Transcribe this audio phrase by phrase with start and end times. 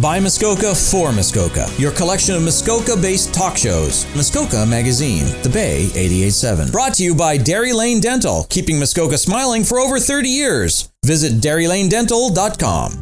[0.00, 4.06] By Muskoka for Muskoka, your collection of Muskoka based talk shows.
[4.14, 6.70] Muskoka Magazine, The Bay 887.
[6.70, 10.88] Brought to you by Dairy Lane Dental, keeping Muskoka smiling for over 30 years.
[11.04, 12.92] Visit DairyLaneDental.com.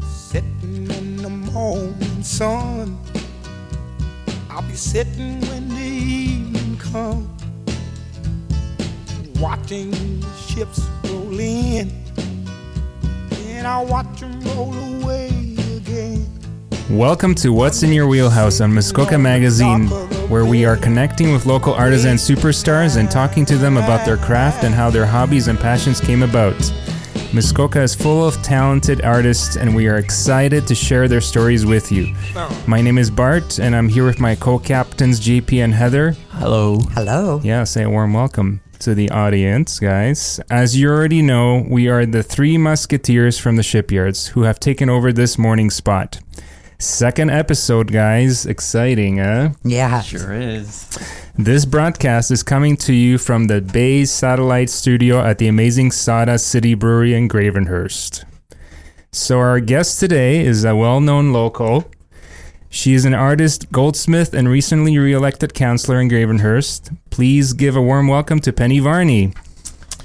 [0.00, 2.98] Sitting in the morning sun,
[4.48, 7.28] I'll be sitting when the evening comes,
[9.38, 9.92] watching
[10.48, 11.92] ships roll in,
[13.42, 15.33] and I'll watch them roll away.
[16.90, 19.86] Welcome to What's in Your Wheelhouse on Muskoka Magazine,
[20.28, 24.64] where we are connecting with local artisan superstars and talking to them about their craft
[24.64, 26.54] and how their hobbies and passions came about.
[27.32, 31.90] Muskoka is full of talented artists, and we are excited to share their stories with
[31.90, 32.14] you.
[32.66, 36.10] My name is Bart, and I'm here with my co captains, JP and Heather.
[36.32, 36.80] Hello.
[36.92, 37.40] Hello.
[37.42, 40.38] Yeah, say a warm welcome to the audience, guys.
[40.50, 44.90] As you already know, we are the three musketeers from the shipyards who have taken
[44.90, 46.20] over this morning spot.
[46.78, 48.46] Second episode, guys.
[48.46, 49.50] Exciting, huh?
[49.62, 50.02] Yeah.
[50.02, 50.88] Sure is.
[51.36, 56.46] This broadcast is coming to you from the Bay's satellite studio at the amazing Sawdust
[56.48, 58.24] City Brewery in Gravenhurst.
[59.12, 61.90] So, our guest today is a well known local.
[62.68, 66.96] She is an artist, goldsmith, and recently re elected councillor in Gravenhurst.
[67.10, 69.32] Please give a warm welcome to Penny Varney.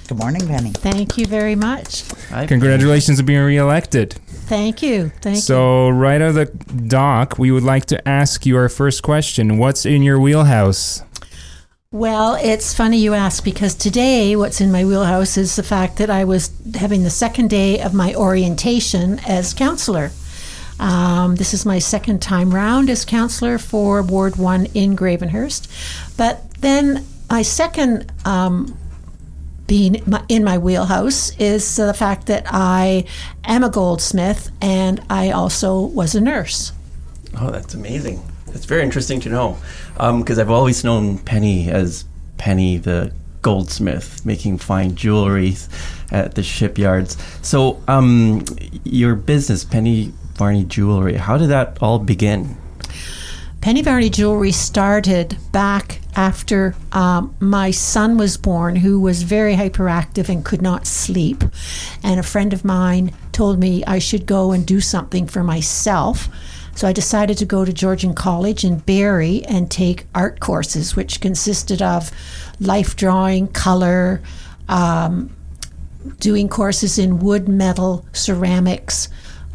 [0.08, 0.72] Good morning, Penny.
[0.72, 2.04] Thank you very much.
[2.30, 4.20] Hi, Congratulations on being re elected.
[4.50, 5.12] Thank you.
[5.22, 5.42] Thank you.
[5.42, 6.46] So, right out of the
[6.88, 11.04] dock, we would like to ask you our first question What's in your wheelhouse?
[11.92, 16.10] Well, it's funny you ask because today what's in my wheelhouse is the fact that
[16.10, 20.10] I was having the second day of my orientation as counselor.
[20.80, 25.68] Um, this is my second time round as counselor for Ward 1 in Gravenhurst.
[26.18, 28.78] But then my second um,
[29.70, 33.06] being in my wheelhouse is the fact that I
[33.44, 36.74] am a goldsmith and I also was a nurse.
[37.40, 38.20] Oh, that's amazing.
[38.48, 39.58] That's very interesting to know.
[39.94, 42.04] Because I've always known Penny as
[42.40, 45.56] Penny the goldsmith, making fine jewelry
[46.12, 47.16] at the shipyards.
[47.44, 48.44] So, um,
[48.84, 52.58] your business, Penny Varney Jewelry, how did that all begin?
[53.62, 60.30] Penny Varney Jewelry started back after um, my son was born, who was very hyperactive
[60.30, 61.44] and could not sleep.
[62.02, 66.30] And a friend of mine told me I should go and do something for myself.
[66.74, 71.20] So I decided to go to Georgian College in Barrie and take art courses, which
[71.20, 72.12] consisted of
[72.62, 74.22] life drawing, color,
[74.70, 75.36] um,
[76.22, 79.10] doing courses in wood, metal, ceramics,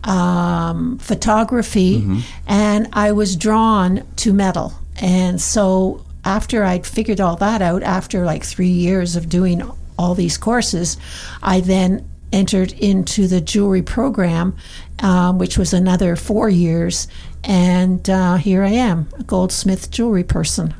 [0.04, 2.06] um, photography,
[2.46, 4.74] and I was drawn to metal.
[5.00, 9.62] And so after I'd figured all that out, after like three years of doing
[9.98, 10.96] all these courses,
[11.42, 14.56] I then entered into the jewelry program,
[15.00, 17.06] um, which was another four years.
[17.44, 20.74] And uh, here I am, a goldsmith jewelry person.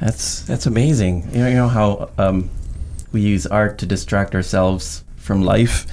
[0.00, 1.28] That's that's amazing.
[1.32, 2.50] You know, you know how um,
[3.12, 5.86] we use art to distract ourselves from life,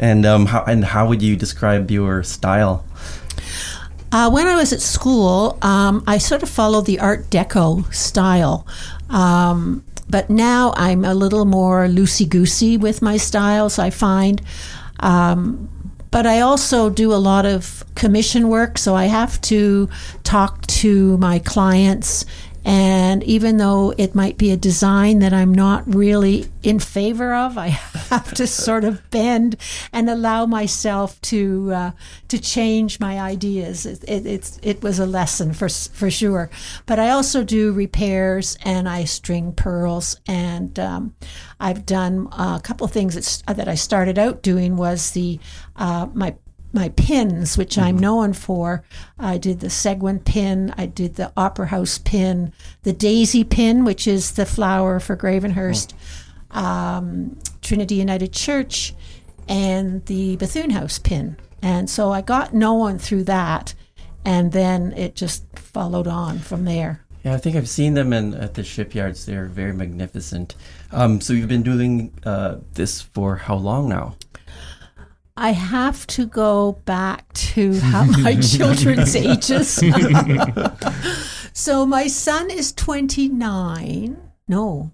[0.00, 2.84] and um, how and how would you describe your style?
[4.10, 8.66] Uh, when I was at school, um, I sort of followed the Art Deco style.
[9.08, 14.42] Um, but now I'm a little more loosey goosey with my styles, I find.
[14.98, 15.68] Um,
[16.10, 19.88] but I also do a lot of commission work, so I have to
[20.24, 22.24] talk to my clients.
[22.72, 27.58] And even though it might be a design that I'm not really in favor of,
[27.58, 27.66] I
[28.10, 29.56] have to sort of bend
[29.92, 31.90] and allow myself to uh,
[32.28, 33.86] to change my ideas.
[33.86, 36.48] It, it, it's it was a lesson for for sure.
[36.86, 41.16] But I also do repairs and I string pearls and um,
[41.58, 45.40] I've done a couple of things that, that I started out doing was the
[45.74, 46.36] uh, my
[46.72, 48.84] my pins, which I'm known for.
[49.18, 54.06] I did the Segwun pin, I did the Opera House pin, the Daisy pin, which
[54.06, 55.92] is the flower for Gravenhurst,
[56.50, 58.94] um, Trinity United Church,
[59.48, 61.36] and the Bethune House pin.
[61.62, 63.74] And so I got known through that,
[64.24, 67.04] and then it just followed on from there.
[67.24, 69.26] Yeah, I think I've seen them in at the shipyards.
[69.26, 70.54] They're very magnificent.
[70.90, 74.16] Um, so you've been doing uh, this for how long now?
[75.40, 79.82] I have to go back to how my children's ages.
[81.54, 84.16] so my son is 29.
[84.48, 84.90] No,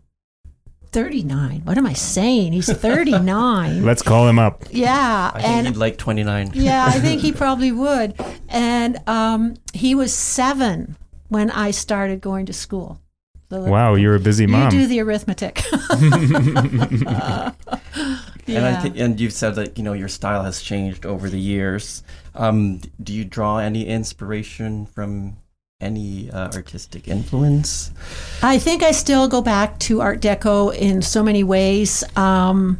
[0.93, 1.62] 39.
[1.64, 2.52] What am I saying?
[2.52, 3.84] He's 39.
[3.84, 4.64] Let's call him up.
[4.70, 5.32] yeah.
[5.34, 6.52] I think and you'd like 29.
[6.54, 8.14] yeah, I think he probably would.
[8.49, 10.96] And um, he was seven
[11.28, 13.00] when I started going to school.
[13.50, 14.70] So Wow, you're a busy You mom.
[14.70, 15.62] do the arithmetic.
[18.48, 21.40] And I think, and you've said that you know your style has changed over the
[21.40, 22.02] years.
[22.34, 25.37] Um, do you draw any inspiration from
[25.81, 27.90] any uh, artistic influence?
[28.43, 32.04] I think I still go back to Art Deco in so many ways.
[32.16, 32.78] Um,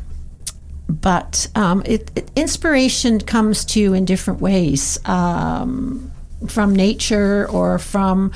[0.89, 6.13] but um, it, it, inspiration comes to you in different ways um,
[6.49, 8.33] from nature or from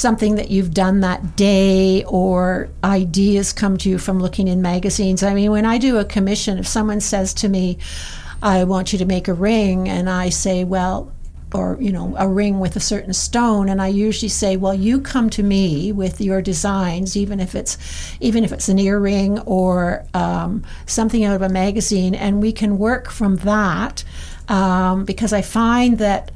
[0.00, 5.22] something that you've done that day or ideas come to you from looking in magazines.
[5.22, 7.78] I mean, when I do a commission, if someone says to me,
[8.42, 11.12] I want you to make a ring, and I say, well,
[11.52, 15.00] or you know a ring with a certain stone and i usually say well you
[15.00, 17.76] come to me with your designs even if it's
[18.20, 22.78] even if it's an earring or um, something out of a magazine and we can
[22.78, 24.04] work from that
[24.48, 26.30] um, because i find that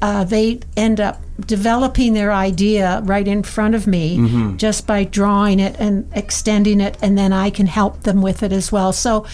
[0.00, 4.56] uh, they end up developing their idea right in front of me mm-hmm.
[4.56, 8.52] just by drawing it and extending it and then i can help them with it
[8.52, 9.26] as well so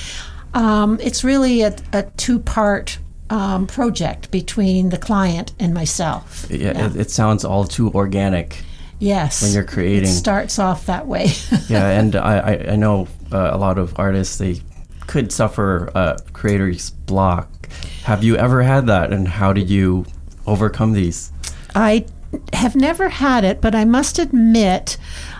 [0.55, 2.99] um, it's really a, a two part
[3.31, 6.47] um, project between the client and myself.
[6.51, 6.87] Yeah, yeah.
[6.87, 8.63] It, it, sounds all too organic.
[8.99, 11.29] Yes, when you're creating, it starts off that way.
[11.69, 14.61] yeah, and I, I know uh, a lot of artists they
[15.07, 17.69] could suffer a creator's block.
[18.03, 20.05] Have you ever had that, and how did you
[20.47, 21.33] overcome these?
[21.75, 22.07] I
[22.53, 24.97] have never had it, but I must admit.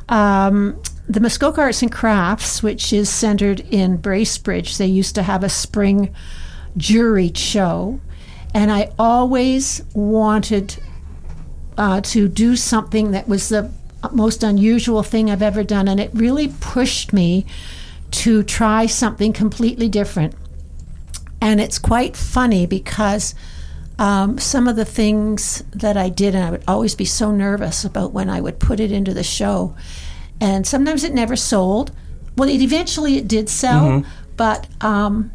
[0.09, 5.43] Um, the Muskoka Arts and Crafts, which is centered in Bracebridge, they used to have
[5.43, 6.15] a spring
[6.77, 8.01] juried show,
[8.55, 10.77] and I always wanted
[11.77, 13.71] uh, to do something that was the
[14.13, 17.45] most unusual thing I've ever done, and it really pushed me
[18.13, 20.35] to try something completely different.
[21.41, 23.35] And it's quite funny because
[24.01, 27.85] um, some of the things that I did, and I would always be so nervous
[27.85, 29.77] about when I would put it into the show.
[30.41, 31.93] And sometimes it never sold.
[32.35, 34.11] Well, it eventually it did sell, mm-hmm.
[34.37, 35.33] but um,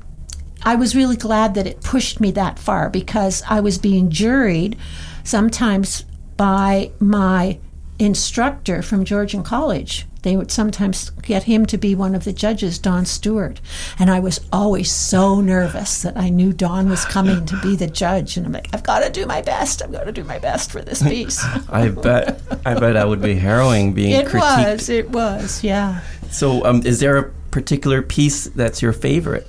[0.64, 4.80] I was really glad that it pushed me that far because I was being juried
[5.24, 6.04] sometimes
[6.36, 7.60] by my
[8.00, 10.08] instructor from Georgian College.
[10.26, 13.62] They would sometimes get him to be one of the judges, Don Stewart.
[14.00, 17.86] And I was always so nervous that I knew Don was coming to be the
[17.86, 18.36] judge.
[18.36, 19.84] And I'm like, I've got to do my best.
[19.84, 21.44] I've got to do my best for this piece.
[21.70, 22.42] I bet.
[22.66, 24.72] I bet that would be harrowing being it critiqued.
[24.72, 24.90] was.
[24.90, 25.64] It was.
[25.64, 26.02] Yeah.
[26.32, 29.46] So, um, is there a particular piece that's your favorite?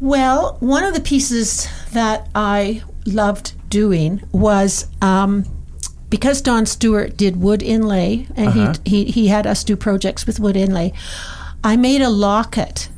[0.00, 5.44] Well, one of the pieces that I loved doing was um,
[6.10, 8.74] because Don Stewart did wood inlay, and uh-huh.
[8.84, 10.92] he, he he had us do projects with wood inlay.
[11.62, 12.90] I made a locket,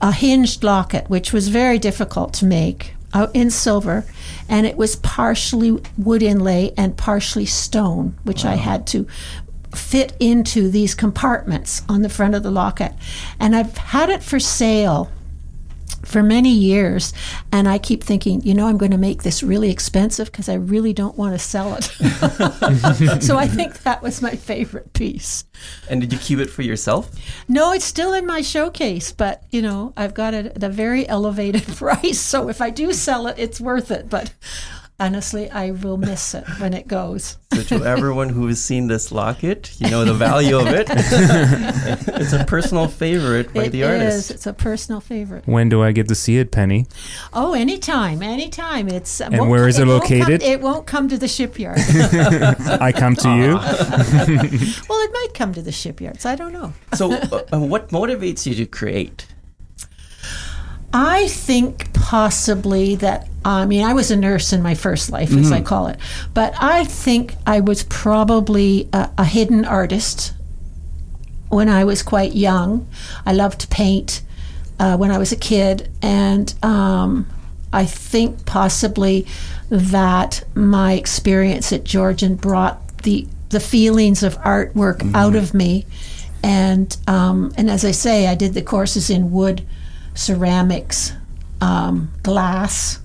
[0.00, 4.04] a hinged locket, which was very difficult to make uh, in silver,
[4.48, 8.52] and it was partially wood inlay and partially stone, which wow.
[8.52, 9.06] I had to
[9.74, 12.92] fit into these compartments on the front of the locket.
[13.38, 15.10] And I've had it for sale
[16.10, 17.12] for many years.
[17.52, 20.54] And I keep thinking, you know, I'm going to make this really expensive because I
[20.54, 21.84] really don't want to sell it.
[23.22, 25.44] so I think that was my favorite piece.
[25.88, 27.10] And did you keep it for yourself?
[27.48, 31.08] No, it's still in my showcase, but, you know, I've got it at a very
[31.08, 32.18] elevated price.
[32.18, 34.08] So if I do sell it, it's worth it.
[34.08, 34.32] But
[35.00, 37.36] honestly, I will miss it when it goes.
[37.50, 40.86] So, to everyone who has seen this locket, you know the value of it.
[40.88, 44.30] it's a personal favorite by it the artist.
[44.30, 44.30] Is.
[44.30, 45.48] It's a personal favorite.
[45.48, 46.86] When do I get to see it, Penny?
[47.32, 48.88] Oh, anytime, anytime.
[48.88, 50.28] It's and where is it, it located?
[50.28, 51.78] Won't come, it won't come to the shipyard.
[52.80, 53.54] I come to you.
[53.56, 56.24] well, it might come to the shipyards.
[56.24, 56.72] I don't know.
[56.94, 59.26] so, uh, what motivates you to create?
[60.92, 65.40] I think possibly that, I mean, I was a nurse in my first life, mm-hmm.
[65.40, 65.66] as I mm-hmm.
[65.66, 65.98] call it,
[66.34, 70.32] but I think I was probably a, a, hidden artist
[71.48, 72.88] when I was quite young.
[73.24, 74.22] I loved to paint
[74.80, 77.28] uh, when I was a kid, and um,
[77.72, 79.26] I think possibly
[79.68, 85.16] that my experience at Georgian brought the the feelings of artwork mm-hmm.
[85.16, 85.86] out of me,
[86.42, 89.64] and um, and as I say, I did the courses in wood
[90.20, 91.14] ceramics,
[91.60, 93.00] um, glass,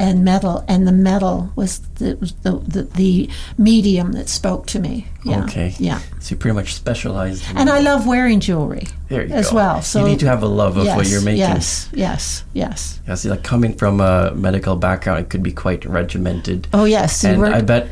[0.00, 5.08] and metal, and the metal was the, the, the, the, medium that spoke to me.
[5.24, 5.42] Yeah.
[5.44, 5.74] Okay.
[5.78, 6.00] Yeah.
[6.20, 7.44] So you pretty much specialized.
[7.56, 8.86] and I love wearing jewelry.
[9.08, 9.56] There you as go.
[9.56, 9.82] well.
[9.82, 11.40] So you need to have a love of yes, what you're making.
[11.40, 11.88] Yes.
[11.92, 12.44] Yes.
[12.52, 13.00] Yes.
[13.08, 13.14] Yeah.
[13.14, 16.68] See, like coming from a medical background, it could be quite regimented.
[16.72, 17.24] Oh yes.
[17.24, 17.88] And I bet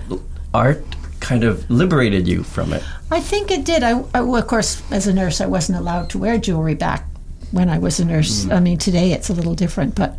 [0.55, 0.85] art
[1.19, 2.85] kind of liberated you from it.
[3.11, 3.83] I think it did.
[3.83, 7.05] I, I well, of course, as a nurse, I wasn't allowed to wear jewelry back
[7.53, 8.45] when I was a nurse.
[8.45, 8.53] Mm.
[8.57, 10.17] I mean, today it's a little different, but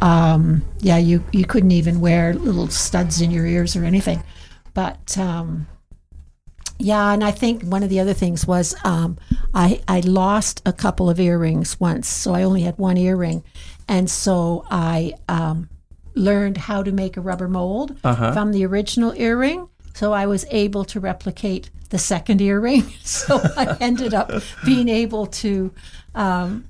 [0.00, 4.22] um, yeah, you you couldn't even wear little studs in your ears or anything.
[4.74, 5.66] But um,
[6.78, 9.16] yeah, and I think one of the other things was um,
[9.54, 13.42] I I lost a couple of earrings once, so I only had one earring,
[13.88, 15.70] and so I um,
[16.14, 18.32] learned how to make a rubber mold Uh-huh.
[18.32, 19.68] from the original earring.
[19.94, 22.84] So I was able to replicate the second earring.
[23.04, 24.30] So I ended up
[24.66, 25.72] being able to
[26.16, 26.68] um,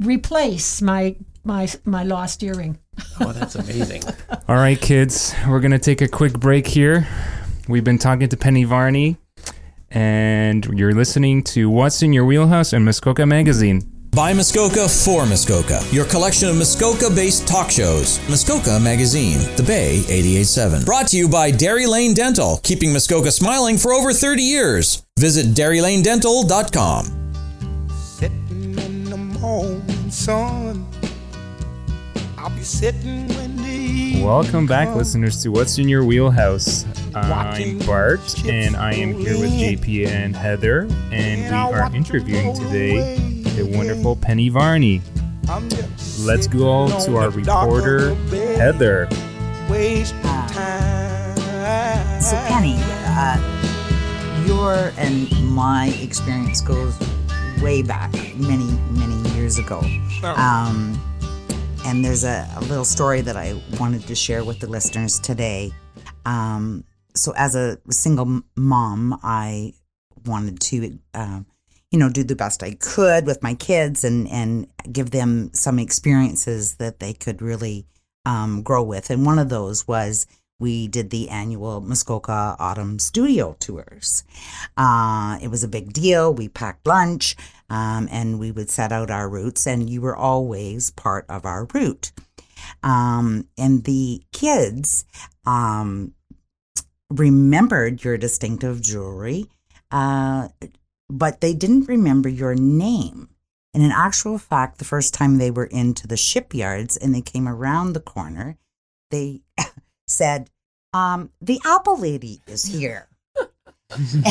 [0.00, 2.78] replace my my my lost earring.
[3.20, 4.02] Oh, that's amazing.
[4.48, 7.06] All right, kids, we're going to take a quick break here.
[7.68, 9.18] We've been talking to Penny Varney,
[9.90, 13.82] and you're listening to What's in Your Wheelhouse and Muskoka Magazine.
[14.10, 18.18] By Muskoka for Muskoka, your collection of Muskoka based talk shows.
[18.28, 20.84] Muskoka Magazine, The Bay 887.
[20.84, 25.04] Brought to you by Dairy Lane Dental, keeping Muskoka smiling for over 30 years.
[25.18, 27.27] Visit DairyLaneDental.com.
[29.38, 30.86] Sitting in the morning sun.
[32.36, 34.98] I'll be sitting when the Welcome back, comes.
[34.98, 36.84] listeners, to What's in Your Wheelhouse.
[37.14, 43.16] I'm Bart, and I am here with JP and Heather, and we are interviewing today
[43.56, 45.02] the wonderful Penny Varney.
[46.20, 48.14] Let's go sitting to our the dock of reporter,
[48.56, 49.08] Heather.
[49.70, 51.36] Wasting time.
[52.20, 56.98] So, Penny, uh, your and my experience goes
[57.62, 59.17] way back, many, many
[59.48, 59.80] years ago.
[60.22, 61.00] Um,
[61.86, 65.72] and there's a, a little story that I wanted to share with the listeners today.
[66.26, 69.72] Um, so, as a single mom, I
[70.26, 71.46] wanted to, um,
[71.90, 75.78] you know, do the best I could with my kids and and give them some
[75.78, 77.86] experiences that they could really
[78.26, 79.08] um, grow with.
[79.08, 80.26] And one of those was
[80.60, 84.24] we did the annual Muskoka Autumn Studio Tours.
[84.76, 86.34] Uh, it was a big deal.
[86.34, 87.36] We packed lunch
[87.70, 91.66] um, and we would set out our routes, and you were always part of our
[91.74, 92.12] route.
[92.82, 95.04] Um, and the kids
[95.46, 96.14] um,
[97.10, 99.46] remembered your distinctive jewelry,
[99.90, 100.48] uh,
[101.08, 103.28] but they didn't remember your name.
[103.74, 107.48] And in actual fact, the first time they were into the shipyards and they came
[107.48, 108.56] around the corner,
[109.10, 109.42] they
[110.06, 110.50] said,
[110.92, 113.08] um, The Apple Lady is here.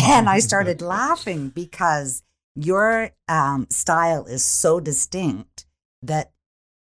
[0.07, 2.23] and I started laughing because
[2.59, 5.65] your um, style is so distinct
[6.01, 6.31] that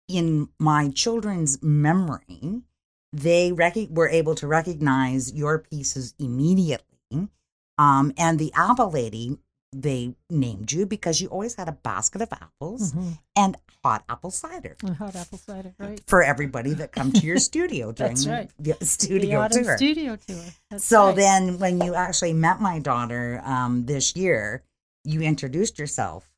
[0.08, 2.62] in my children's memory,
[3.12, 6.84] they rec- were able to recognize your pieces immediately.
[7.80, 9.38] Um, and the apple lady,
[9.74, 12.96] they named you because you always had a basket of apples
[13.36, 16.02] and hot apple cider And hot apple cider, right?
[16.08, 18.50] for everybody that come to your studio during That's right.
[18.58, 19.78] the the studio autumn tour.
[19.78, 20.44] studio tour.
[20.72, 21.16] That's so right.
[21.16, 24.64] then, when you actually met my daughter um, this year,
[25.08, 26.30] you introduced yourself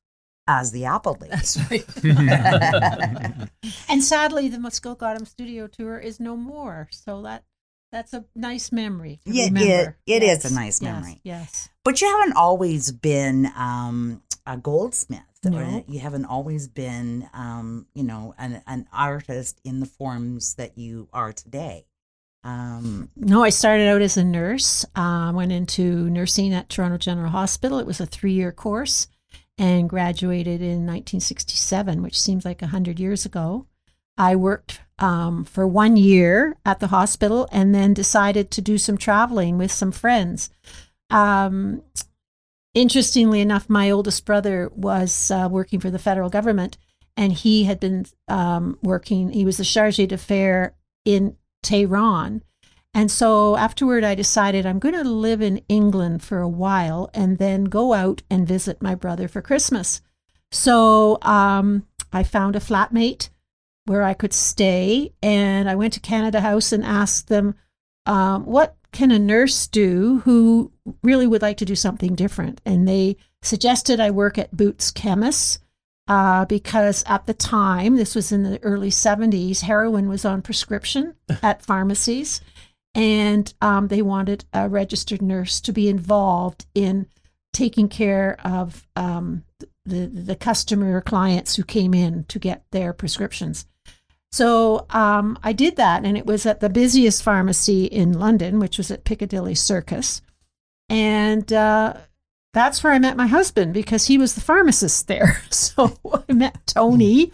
[0.48, 1.34] as the apple lady.
[1.36, 1.86] That's right.
[3.90, 6.88] and sadly, the Muskoka Autumn Studio Tour is no more.
[6.92, 7.44] So that
[7.92, 9.20] that's a nice memory.
[9.26, 9.98] To Yeah, it- remember.
[10.06, 11.22] it is a nice memory.
[11.24, 11.70] Yes.
[11.84, 15.22] But you haven't always been um, a goldsmith.
[15.44, 15.58] No.
[15.58, 20.78] or You haven't always been, um, you know, an, an artist in the forms that
[20.78, 21.86] you are today.
[22.44, 24.86] Um, No, I started out as a nurse.
[24.96, 27.80] Uh, went into nursing at Toronto General Hospital.
[27.80, 29.08] It was a three-year course,
[29.58, 33.66] and graduated in 1967, which seems like hundred years ago.
[34.18, 38.98] I worked um, for one year at the hospital, and then decided to do some
[38.98, 40.50] traveling with some friends.
[41.10, 41.84] Um,
[42.74, 46.78] interestingly enough, my oldest brother was uh, working for the federal government,
[47.18, 49.32] and he had been um, working.
[49.32, 50.72] He was the charge d'affaires
[51.04, 52.44] in Tehran.
[52.94, 57.38] And so afterward, I decided I'm going to live in England for a while and
[57.38, 60.02] then go out and visit my brother for Christmas.
[60.52, 63.30] So um, I found a flatmate
[63.86, 67.56] where I could stay, and I went to Canada House and asked them,
[68.06, 70.72] um, "What can a nurse do who
[71.04, 75.60] really would like to do something different?" And they suggested I work at Boots Chemists
[76.10, 81.14] uh, because at the time, this was in the early 70s, heroin was on prescription
[81.44, 82.42] at pharmacies,
[82.96, 87.06] and um, they wanted a registered nurse to be involved in
[87.54, 89.44] taking care of um,
[89.86, 93.68] the, the customer clients who came in to get their prescriptions.
[94.32, 98.80] So um, I did that, and it was at the busiest pharmacy in London, which
[98.80, 100.24] was at Piccadilly Circus.
[100.90, 101.94] And uh,
[102.54, 105.42] that's where I met my husband because he was the pharmacist there.
[105.52, 107.32] So I met Tony,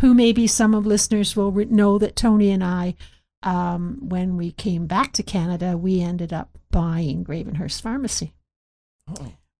[0.00, 2.94] who maybe some of listeners will know that Tony and I,
[3.42, 8.32] um, when we came back to Canada, we ended up buying Gravenhurst Pharmacy.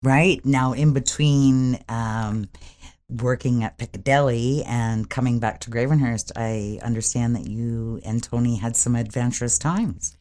[0.02, 2.48] right now, in between um,
[3.10, 8.76] working at Piccadilly and coming back to Gravenhurst, I understand that you and Tony had
[8.76, 10.16] some adventurous times.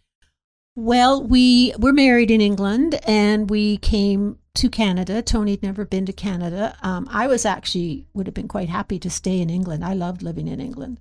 [0.76, 5.22] Well, we were married in England and we came to Canada.
[5.22, 6.78] Tony'd never been to Canada.
[6.82, 9.84] Um, I was actually would have been quite happy to stay in England.
[9.84, 11.00] I loved living in England.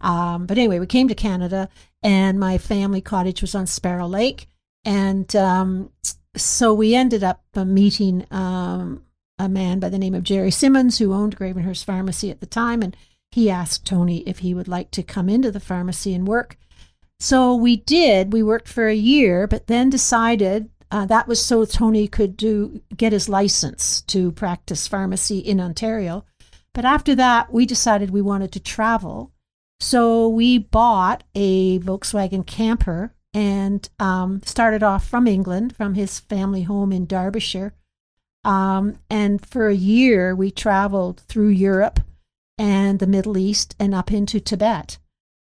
[0.00, 1.68] Um, but anyway, we came to Canada,
[2.02, 4.48] and my family cottage was on Sparrow Lake,
[4.84, 5.90] and um,
[6.36, 9.02] so we ended up uh, meeting um,
[9.38, 12.82] a man by the name of Jerry Simmons, who owned Gravenhurst Pharmacy at the time,
[12.82, 12.96] and
[13.30, 16.58] he asked Tony if he would like to come into the pharmacy and work.
[17.18, 18.32] So we did.
[18.32, 22.80] We worked for a year, but then decided uh, that was so Tony could do
[22.96, 26.24] get his license to practice pharmacy in Ontario.
[26.72, 29.32] But after that, we decided we wanted to travel.
[29.80, 36.62] So we bought a Volkswagen camper and um, started off from England, from his family
[36.62, 37.74] home in Derbyshire.
[38.44, 42.00] Um, and for a year, we traveled through Europe
[42.58, 44.98] and the Middle East and up into Tibet.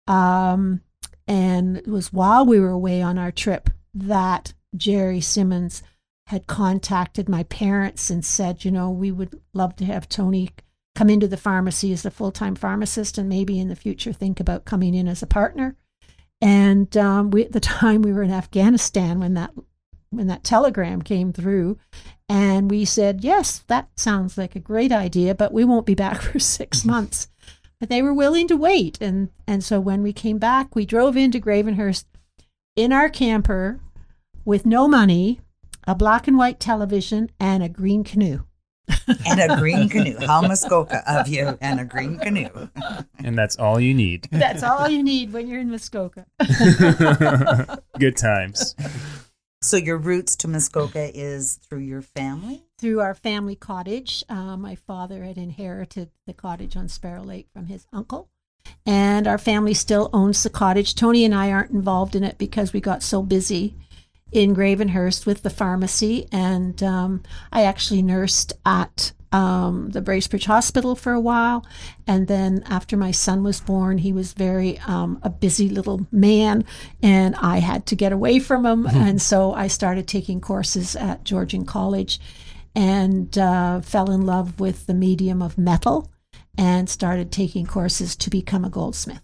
[0.08, 0.82] Um,
[1.28, 5.84] and it was while we were away on our trip that Jerry Simmons
[6.28, 10.50] had contacted my parents and said, you know, we would love to have Tony
[10.94, 14.40] come into the pharmacy as a full time pharmacist and maybe in the future think
[14.40, 15.76] about coming in as a partner.
[16.42, 19.52] And um, we, at the time, we were in Afghanistan when that
[20.10, 21.78] when that telegram came through,
[22.30, 26.22] and we said, "Yes, that sounds like a great idea, but we won't be back
[26.22, 27.28] for six months."
[27.80, 31.18] But they were willing to wait, and and so when we came back, we drove
[31.18, 32.06] into Gravenhurst
[32.76, 33.82] in our camper
[34.48, 35.42] with no money,
[35.86, 38.40] a black and white television, and a green canoe.
[39.28, 40.16] and a green canoe.
[40.26, 42.70] How Muskoka of you and a green canoe.
[43.20, 44.30] And that's all you need.
[44.32, 46.26] That's all you need when you're in Muskoka.
[48.00, 48.74] Good times.
[49.62, 52.64] So your roots to Muskoka is through your family?
[52.80, 54.24] Through our family cottage.
[54.30, 58.30] Uh, my father had inherited the cottage on Sparrow Lake from his uncle.
[58.86, 60.96] And our family still owns the cottage.
[60.96, 63.76] Tony and I aren't involved in it because we got so busy
[64.32, 66.28] in Gravenhurst with the pharmacy.
[66.32, 71.66] And um, I actually nursed at um, the Bracebridge Hospital for a while.
[72.06, 76.64] And then after my son was born, he was very um, a busy little man,
[77.04, 78.88] and I had to get away from him.
[79.08, 82.20] And so I started taking courses at Georgian College
[82.76, 86.12] and uh, fell in love with the medium of metal
[86.58, 89.22] and started taking courses to become a goldsmith.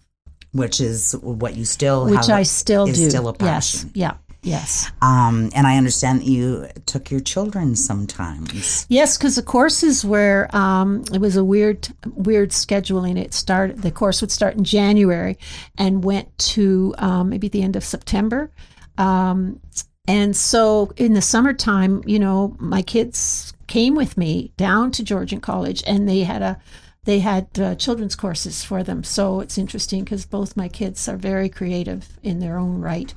[0.52, 3.10] Which is what you still Which I still is do.
[3.10, 3.36] still.
[3.40, 3.86] Yes.
[3.94, 4.14] Yeah.
[4.44, 4.92] Yes.
[5.00, 8.86] Um, and I understand that you took your children sometimes.
[8.88, 13.18] Yes, because the courses were um, it was a weird weird scheduling.
[13.18, 15.38] It started the course would start in January
[15.78, 18.50] and went to um, maybe the end of September.
[18.98, 19.60] Um,
[20.06, 25.40] and so in the summertime, you know, my kids came with me down to Georgian
[25.40, 26.60] College, and they had a
[27.04, 29.04] they had uh, children's courses for them.
[29.04, 33.12] So it's interesting because both my kids are very creative in their own right,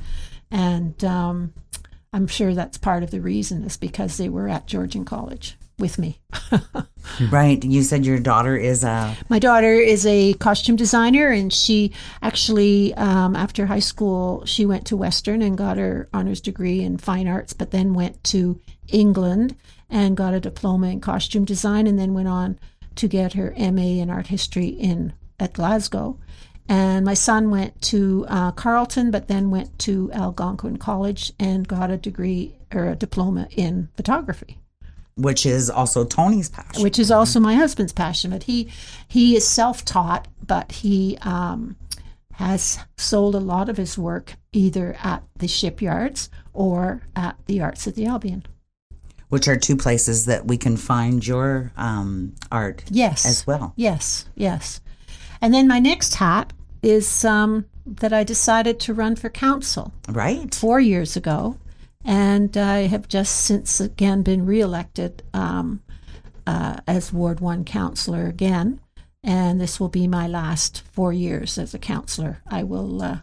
[0.52, 1.54] and um,
[2.14, 5.98] I'm sure that's part of the reason is because they were at Georgian College with
[5.98, 6.20] me.
[7.32, 7.64] Right.
[7.64, 12.94] You said your daughter is a My daughter is a costume designer, and she actually,
[12.96, 17.28] um, after high school, she went to Western and got her honors degree in fine
[17.28, 19.56] arts, but then went to England
[19.90, 22.60] and got a diploma in costume design, and then went on
[22.96, 26.20] to get her MA in art history in at Glasgow.
[26.70, 31.90] And my son went to uh, Carleton, but then went to Algonquin College and got
[31.92, 34.58] a degree or a diploma in photography
[35.18, 36.84] which is also Tony's passion.
[36.84, 38.32] which is also my husband's passion.
[38.32, 38.70] But he
[39.08, 41.76] he is self taught, but he um,
[42.34, 47.88] has sold a lot of his work either at the shipyards or at the Arts
[47.88, 48.46] of the Albion.
[49.30, 53.74] which are two places that we can find your um, art Yes, as well.
[53.76, 54.82] Yes, yes.
[55.42, 60.54] And then my next hat is um, that I decided to run for council Right?
[60.54, 61.58] four years ago,
[62.06, 65.82] and I have just since again been reelected um,
[66.46, 68.80] uh, as Ward One councillor again,
[69.24, 72.42] and this will be my last four years as a councillor.
[72.48, 73.20] I will uh,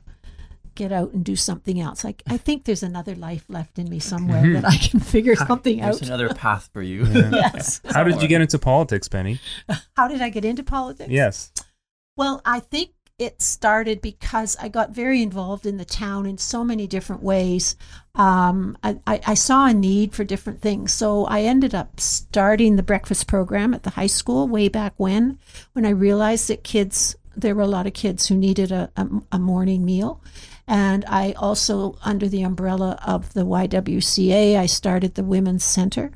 [0.75, 2.05] get out and do something else.
[2.05, 5.79] I, I think there's another life left in me somewhere that I can figure something
[5.79, 6.01] There's out.
[6.01, 7.05] There's another path for you.
[7.35, 7.81] Yes.
[7.91, 9.41] How did you get into politics, Penny?
[9.97, 11.11] How did I get into politics?
[11.11, 11.53] Yes.
[12.17, 16.65] Well, I think it started because I got very involved in the town in so
[16.65, 17.77] many different ways.
[18.17, 20.93] Um, I, I, I saw a need for different things.
[20.93, 25.39] So I ended up starting the breakfast program at the high school way back when,
[25.75, 29.07] when I realized that kids, there were a lot of kids who needed a, a,
[29.33, 30.21] a morning meal.
[30.67, 36.11] And I also, under the umbrella of the YWCA, I started the Women's Center.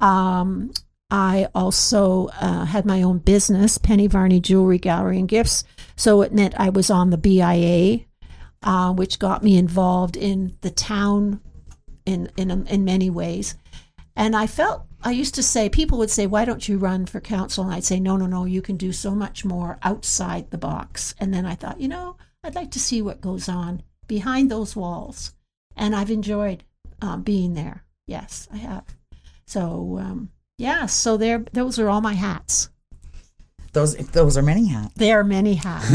[0.00, 0.72] Um,
[1.10, 5.64] I also uh, had my own business, Penny Varney Jewelry Gallery and Gifts.
[5.96, 8.00] So it meant I was on the BIA,
[8.62, 11.40] uh, which got me involved in the town
[12.06, 13.56] in, in, in many ways.
[14.16, 17.20] And I felt I used to say, people would say, why don't you run for
[17.20, 17.64] council?
[17.64, 21.14] And I'd say, no, no, no, you can do so much more outside the box.
[21.18, 24.76] And then I thought, you know, I'd like to see what goes on behind those
[24.76, 25.32] walls.
[25.74, 26.64] And I've enjoyed
[27.00, 27.84] um, being there.
[28.06, 28.84] Yes, I have.
[29.46, 32.68] So, um, yeah, so there, those are all my hats.
[33.72, 34.94] Those those are many hats.
[34.96, 35.90] They are many hats.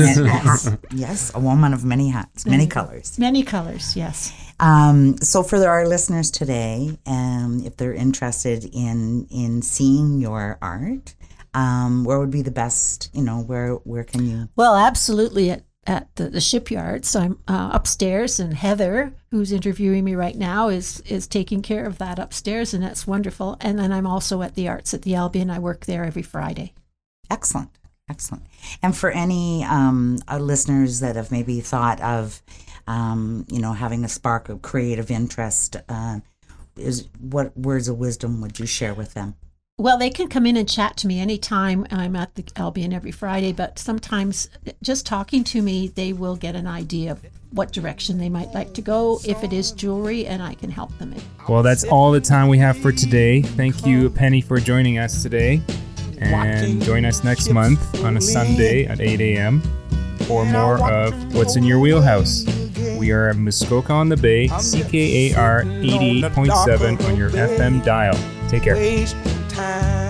[0.91, 3.19] Yes, a woman of many hats, many colors.
[3.19, 4.34] many colors, yes.
[4.62, 11.13] Um, so for our listeners today, um, if they're interested in in seeing your art,
[11.54, 13.10] um, where would be the best?
[13.13, 14.47] You know, where where can you?
[14.56, 17.06] Well, absolutely at, at the, the shipyard.
[17.06, 21.86] So I'm uh, upstairs, and Heather, who's interviewing me right now, is is taking care
[21.86, 23.58] of that upstairs, and that's wonderful.
[23.62, 25.50] And then I'm also at the Arts at the Albion.
[25.50, 26.74] I work there every Friday.
[27.30, 27.69] Excellent,
[28.10, 28.45] excellent.
[28.82, 32.41] And for any um, uh, listeners that have maybe thought of,
[32.88, 36.19] um, you know, having a spark of creative interest, uh,
[36.76, 39.36] is what words of wisdom would you share with them?
[39.78, 41.86] Well, they can come in and chat to me anytime.
[41.92, 44.50] I'm at the Albion every Friday, but sometimes
[44.82, 47.20] just talking to me, they will get an idea of
[47.52, 50.98] what direction they might like to go if it is jewelry, and I can help
[50.98, 51.12] them.
[51.12, 51.22] In.
[51.50, 53.42] Well, that's all the time we have for today.
[53.42, 55.62] Thank you, Penny, for joining us today.
[56.22, 59.62] And join us next month on a Sunday at 8 a.m.
[60.20, 62.46] for more of What's in Your Wheelhouse.
[62.98, 68.18] We are at Muskoka on the Bay, CKAR 88.7 on your FM dial.
[68.48, 68.78] Take care.
[69.56, 70.05] Time.